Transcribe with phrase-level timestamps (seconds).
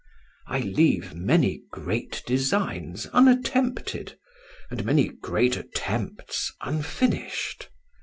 [0.47, 4.17] I leave many great designs unattempted,
[4.71, 7.69] and many great attempts unfinished.